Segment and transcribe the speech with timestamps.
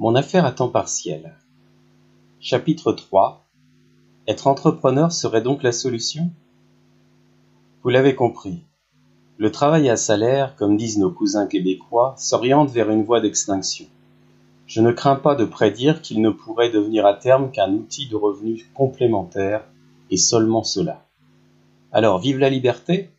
[0.00, 1.34] Mon affaire à temps partiel.
[2.38, 3.44] Chapitre 3
[4.28, 6.30] Être entrepreneur serait donc la solution?
[7.82, 8.62] Vous l'avez compris.
[9.38, 13.86] Le travail à salaire, comme disent nos cousins québécois, s'oriente vers une voie d'extinction.
[14.68, 18.14] Je ne crains pas de prédire qu'il ne pourrait devenir à terme qu'un outil de
[18.14, 19.64] revenu complémentaire,
[20.12, 21.04] et seulement cela.
[21.90, 23.10] Alors vive la liberté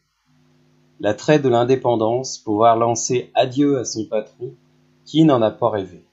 [1.02, 4.54] L'attrait de l'indépendance, pouvoir lancer adieu à son patron,
[5.04, 6.06] qui n'en a pas rêvé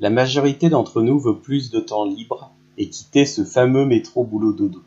[0.00, 4.52] la majorité d'entre nous veut plus de temps libre et quitter ce fameux métro boulot
[4.52, 4.80] dodo.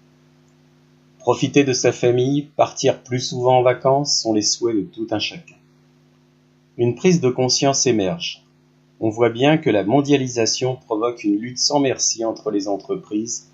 [1.19, 5.19] Profiter de sa famille, partir plus souvent en vacances sont les souhaits de tout un
[5.19, 5.55] chacun.
[6.77, 8.45] Une prise de conscience émerge.
[9.01, 13.49] On voit bien que la mondialisation provoque une lutte sans merci entre les entreprises,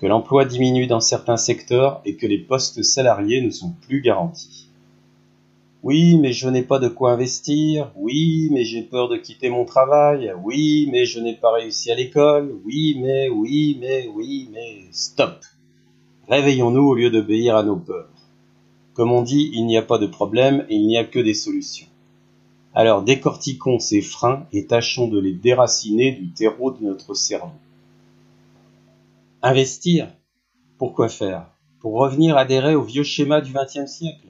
[0.00, 4.67] que l'emploi diminue dans certains secteurs et que les postes salariés ne sont plus garantis.
[5.88, 7.90] Oui, mais je n'ai pas de quoi investir.
[7.96, 10.34] Oui, mais j'ai peur de quitter mon travail.
[10.44, 12.54] Oui, mais je n'ai pas réussi à l'école.
[12.66, 15.42] Oui, mais, oui, mais, oui, mais, stop.
[16.28, 18.10] Réveillons-nous au lieu d'obéir à nos peurs.
[18.92, 21.32] Comme on dit, il n'y a pas de problème et il n'y a que des
[21.32, 21.86] solutions.
[22.74, 27.56] Alors décortiquons ces freins et tâchons de les déraciner du terreau de notre cerveau.
[29.40, 30.08] Investir?
[30.76, 31.46] Pourquoi faire?
[31.80, 34.28] Pour revenir adhérer au vieux schéma du XXe siècle?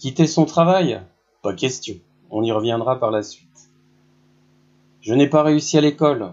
[0.00, 1.02] Quitter son travail?
[1.42, 1.96] Pas question,
[2.30, 3.68] on y reviendra par la suite.
[5.02, 6.32] Je n'ai pas réussi à l'école.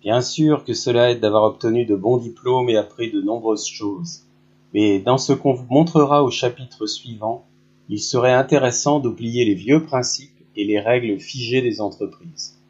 [0.00, 4.26] Bien sûr que cela aide d'avoir obtenu de bons diplômes et appris de nombreuses choses,
[4.72, 7.44] mais dans ce qu'on vous montrera au chapitre suivant,
[7.88, 12.60] il serait intéressant d'oublier les vieux principes et les règles figées des entreprises.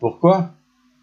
[0.00, 0.50] Pourquoi?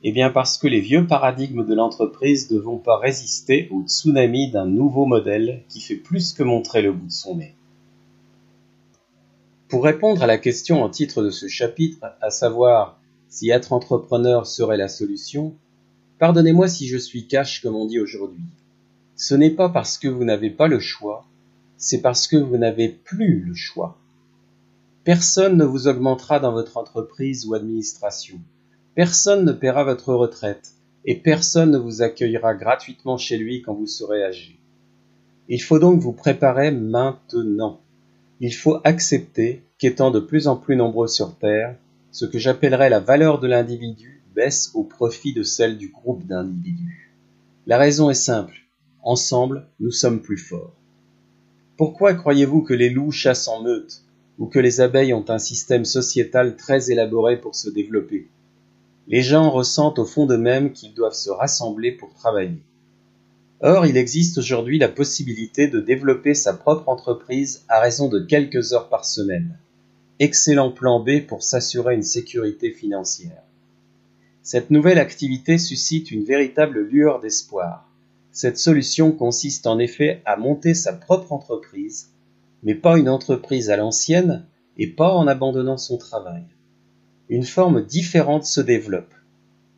[0.03, 4.51] Eh bien parce que les vieux paradigmes de l'entreprise ne vont pas résister au tsunami
[4.51, 7.53] d'un nouveau modèle qui fait plus que montrer le bout de son nez.
[9.69, 14.47] Pour répondre à la question en titre de ce chapitre, à savoir si être entrepreneur
[14.47, 15.55] serait la solution,
[16.19, 18.45] pardonnez-moi si je suis cash comme on dit aujourd'hui.
[19.17, 21.25] Ce n'est pas parce que vous n'avez pas le choix,
[21.75, 23.97] c'est parce que vous n'avez plus le choix.
[25.03, 28.39] Personne ne vous augmentera dans votre entreprise ou administration.
[28.95, 33.87] Personne ne paiera votre retraite et personne ne vous accueillera gratuitement chez lui quand vous
[33.87, 34.59] serez âgé.
[35.49, 37.81] Il faut donc vous préparer maintenant.
[38.39, 41.75] Il faut accepter qu'étant de plus en plus nombreux sur Terre,
[42.11, 47.11] ce que j'appellerais la valeur de l'individu baisse au profit de celle du groupe d'individus.
[47.65, 48.55] La raison est simple.
[49.01, 50.75] Ensemble, nous sommes plus forts.
[51.77, 54.03] Pourquoi croyez-vous que les loups chassent en meute
[54.37, 58.27] ou que les abeilles ont un système sociétal très élaboré pour se développer?
[59.07, 62.61] Les gens ressentent au fond d'eux-mêmes qu'ils doivent se rassembler pour travailler.
[63.61, 68.73] Or, il existe aujourd'hui la possibilité de développer sa propre entreprise à raison de quelques
[68.73, 69.57] heures par semaine.
[70.19, 73.41] Excellent plan B pour s'assurer une sécurité financière.
[74.43, 77.89] Cette nouvelle activité suscite une véritable lueur d'espoir.
[78.31, 82.11] Cette solution consiste en effet à monter sa propre entreprise,
[82.61, 84.45] mais pas une entreprise à l'ancienne
[84.77, 86.43] et pas en abandonnant son travail.
[87.29, 89.13] Une forme différente se développe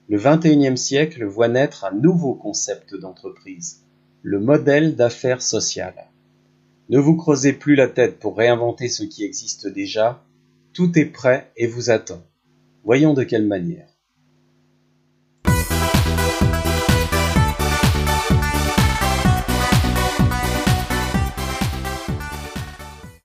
[0.09, 3.85] le XXIe siècle voit naître un nouveau concept d'entreprise,
[4.23, 6.09] le modèle d'affaires sociales.
[6.89, 10.25] Ne vous creusez plus la tête pour réinventer ce qui existe déjà,
[10.73, 12.23] tout est prêt et vous attend.
[12.83, 13.87] Voyons de quelle manière.